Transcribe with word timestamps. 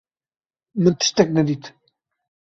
Min 0.81 0.95
tiştek 0.99 1.29
nedît. 1.35 1.65